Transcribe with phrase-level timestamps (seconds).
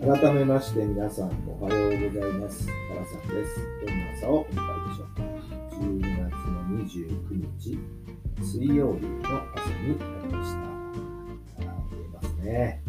[0.00, 2.66] 改めまして皆さんおはようございます。
[2.88, 3.60] 原さんです。
[3.84, 5.22] どんな朝をお迎えでしょうか。
[5.76, 7.28] 12月の29
[7.58, 7.78] 日
[8.42, 9.20] 水曜日の
[9.54, 10.60] 朝になりました。
[11.68, 12.82] あ見えますね。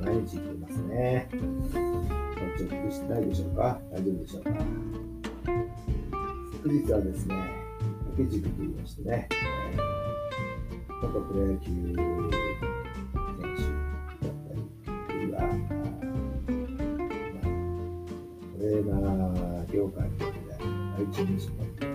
[0.00, 1.28] 毎日見えますね。
[2.58, 4.50] チェックしてないでしょうか大丈夫でしょうか
[6.62, 7.34] 昨日はですね、
[8.04, 12.49] 掛け軸と言いましてね、えー、元プロ野球
[19.80, 21.88] 業界の方である第一人者のそう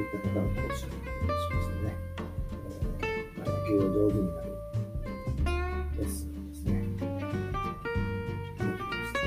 [0.00, 1.96] いった方の講師をしましてね、
[3.00, 4.46] えーまあ、野球を上手になる
[5.96, 7.16] レッスンですね、受けて
[8.60, 9.18] きました。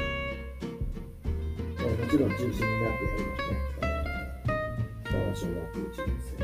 [1.79, 3.57] えーもちろん中心になってやりますね。
[3.73, 4.61] えー
[5.03, 6.37] 北は小学1年生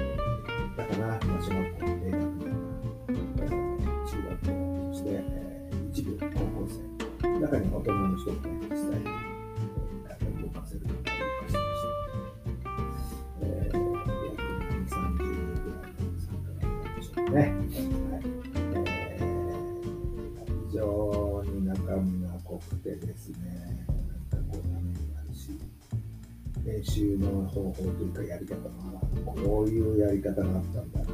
[0.77, 2.49] だから、まあ、小学校の低学年、
[4.07, 4.51] 中学校、
[4.93, 6.73] そして、えー一部高校生、
[7.39, 7.93] 中に大人
[17.29, 17.39] ね。
[17.39, 17.51] はい。
[19.19, 23.85] えー、非常に中身が濃くてですね、
[24.31, 25.51] なんかこう、ためになるし、
[26.65, 28.69] 練習の方法というかやり方が、
[29.25, 31.05] こういうやり方があったんだっ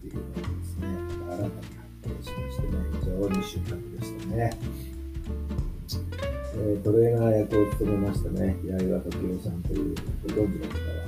[0.00, 0.86] ていうのをですね、
[1.28, 4.50] 新たに発見しましてね、非常に収穫でしたね。
[6.54, 11.02] えートレーナー役を務めましたね、八岩時夫さんという、ご存知の方は、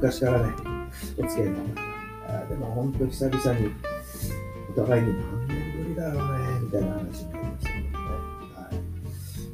[0.00, 0.54] 昔からね、
[1.18, 1.58] お付き合いが
[2.28, 3.72] あった、でも本当久々に、
[4.70, 7.96] お互いに何年ぶりだろうね、みたいな話になりましたけどね。
[8.54, 8.76] はい。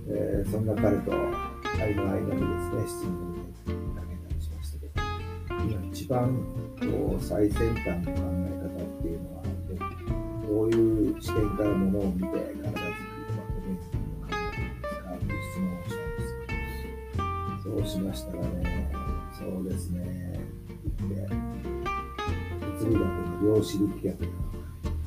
[0.09, 1.13] えーそんな彼と、
[1.81, 4.93] 愛の間にですね、質問をかけたりしましたけど、
[5.65, 6.37] 今一番、
[6.79, 9.43] こう、最先端の考え方っていうのは、
[10.47, 16.23] どういう視点からものを見て、体作りとかトレーニングを考えているかっていう質問をしたんで
[17.57, 17.81] すよ。
[17.81, 18.74] そうしましたらね、
[22.85, 24.29] 物理学の量子力学の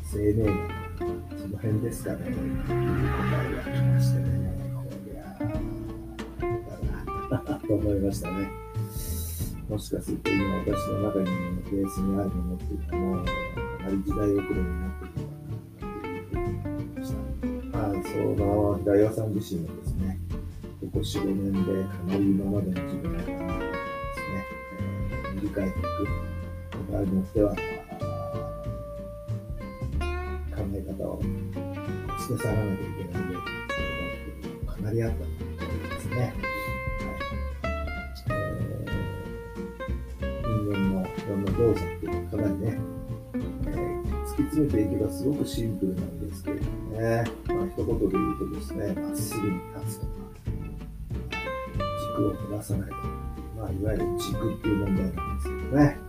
[0.03, 0.55] 生命学、
[1.37, 5.21] その辺ですかねと、いう答えが来ましてね、こりゃ、
[7.29, 8.49] だな、と思いましたね。
[9.69, 13.31] もしかすると今私の中にベースにあるものっていうのもうか
[13.83, 17.17] なり時代遅れになっているのかなっていうふうに思いました。
[17.77, 20.19] まあ、その大和さん自身もですね、
[20.81, 24.45] ここ4、5年でかなり今までの自分の考え方をですね、
[24.79, 26.36] えー塗り替えていく。
[26.91, 27.55] 場合によっては、
[30.55, 31.21] 考え方を
[32.19, 33.43] 捨て去らなきゃいけないよっ
[34.41, 35.43] ていうのかなりあったと思い
[35.93, 36.15] ますね。
[36.19, 36.33] はい
[38.29, 39.07] えー
[40.67, 42.77] 人間のいろんな動作っていうのはかなりね、
[43.33, 43.69] え
[44.25, 50.11] 突き詰めていけばすごくシンプルなんですけれどもね、まあ、一言で言うとですね、まっすぐに立つとか、
[52.15, 53.01] 軸をぶらさないとか、
[53.57, 56.06] まあ、いわゆる軸っていう問題なんですけどね。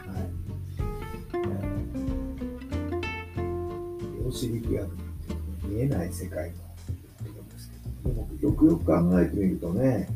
[4.28, 4.94] ー量子力学なんて
[5.66, 6.62] 見えない世界のこ
[7.49, 10.09] とですけど、でもよくよく考えてみるとね、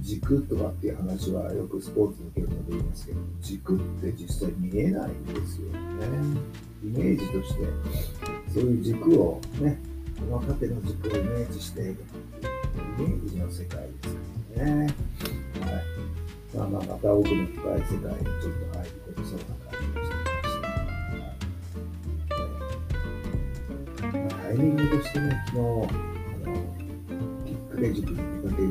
[0.00, 5.78] 軸とかっていう話はよくスポーツの現場で言いますけど、軸って実際見えないんですよね。
[6.84, 7.64] イメージとして、
[8.52, 9.78] そういう軸をね、
[10.18, 11.96] この縦の軸をイメージしている
[12.98, 14.80] イメージの世界ですからね。
[14.82, 14.92] はい。
[16.56, 20.25] まあまあ、また奥の深い世界にちょっと入り込みそうな感じがして
[24.56, 25.86] イミングとしてね、昨日、あの、
[27.44, 28.68] キックレ塾に出かける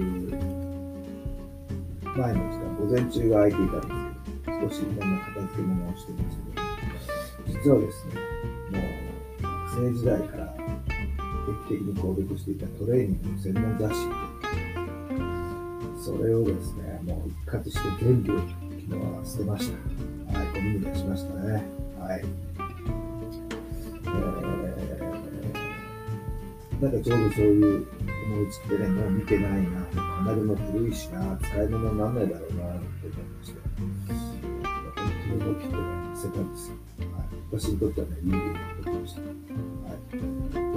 [2.18, 3.90] 前の時間、午前中が空いていたんです
[4.46, 6.38] けど、少しいろんな片付け物をしてるんです
[7.46, 8.14] けど、実はですね、
[8.72, 10.66] もう学生時代から定
[11.68, 14.10] 期的に購読していたトレーニングの専門雑誌
[16.04, 20.40] それをですね、もう一括して全部昨日は捨てました。
[20.40, 21.64] はい、ゴミに出しましたね。
[22.00, 22.26] はい。
[24.06, 24.65] えー
[26.86, 27.88] なんかちょうどそういう
[28.28, 33.60] 思いつきでね、もう見てないな、かなりも古いしな、使い物にならないだろうな、って思いまして。
[33.76, 33.90] 本
[34.94, 35.82] 当に思い切ってね、
[36.14, 36.76] 捨てたんですよ。
[37.10, 39.22] はい、私にとってはね、有利なことでした。
[39.22, 39.26] は
[39.98, 40.20] い、で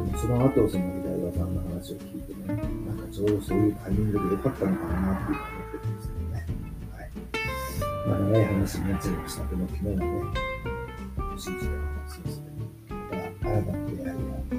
[0.00, 6.46] もその後、その平岩さんの話を聞いてね、なんかちょうどそういうタイミングで良かったのかなっていう思ってるんですけどね。
[6.96, 7.12] はい。
[8.08, 10.00] まあ、長い話になっちゃいましたけど、昨日はね、
[11.36, 12.48] 信じてますね。
[12.88, 12.96] ま
[13.44, 14.57] た新たな出会いが、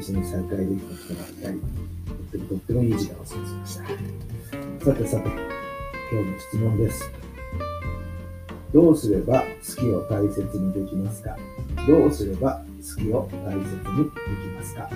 [0.00, 3.84] 久々に再会できた人がいたり、とってもとってもいい時間を過ごしました。
[4.84, 5.28] さてさて、
[6.12, 7.10] 今日の質問です。
[8.74, 9.46] どうすれば好
[9.80, 11.38] きを大切にできますか？
[11.88, 14.90] どうすれば好きを大切にできますか？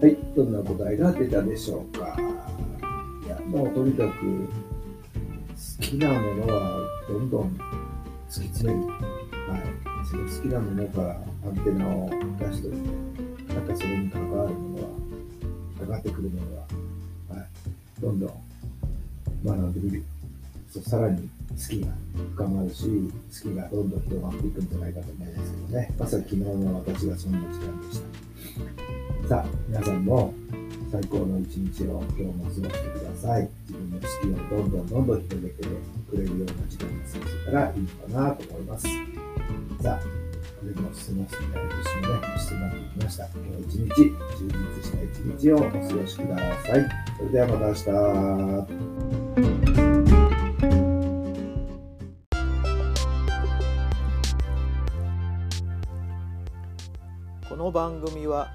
[0.00, 2.16] はい、どんな答えが出たでしょうか？
[3.48, 4.48] もうとにかく
[5.78, 7.60] 好きなものはどんどん
[8.28, 8.86] 突き詰める。
[8.88, 8.98] はい。
[10.08, 14.90] その好きなものからアンテナを出しておいて、なんかそれに関わるものは、
[15.80, 16.62] かかってくるものは、
[17.40, 17.48] はい。
[18.00, 18.30] どんどん
[19.44, 20.04] 学んでみる。
[20.70, 21.88] そうさらに好きが
[22.36, 25.94] 深まるし、好きがどんどん広がっていくんじゃないかと思いますけどね。
[25.98, 28.02] まさに昨日の私がそんな時間でし
[29.22, 29.28] た。
[29.28, 30.34] さあ、皆さんも
[30.90, 32.70] 最高の一日を今日も過ごしてく
[33.04, 33.50] ださい。
[33.68, 38.88] 自分の好きをどんどんどんどん広げてくれるような時間に過ごせたらいいかなと思います。
[39.82, 43.26] さあ、これも質問していただいて一緒にね、質問できました。
[43.26, 43.88] 今日一日、
[44.38, 45.08] 充実した一
[45.38, 46.88] 日をお過ごしください。
[47.18, 47.84] それではまた明日。
[57.46, 58.54] この番組は